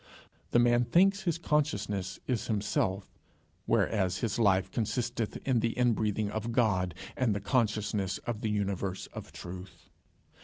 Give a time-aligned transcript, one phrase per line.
[0.49, 3.07] The man thinks his consciousness is himself;
[3.67, 9.05] whereas his life consisteth in the inbreathing of God, and the consciousness of the universe
[9.13, 9.91] of truth.